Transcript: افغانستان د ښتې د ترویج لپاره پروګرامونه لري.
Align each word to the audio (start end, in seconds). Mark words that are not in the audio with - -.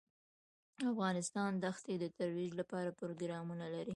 افغانستان 0.91 1.51
د 1.63 1.65
ښتې 1.77 1.93
د 1.99 2.05
ترویج 2.17 2.51
لپاره 2.61 2.97
پروګرامونه 2.99 3.65
لري. 3.75 3.89